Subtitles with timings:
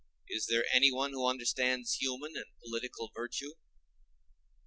[0.27, 3.51] Is there anyone who understands human and political virtue?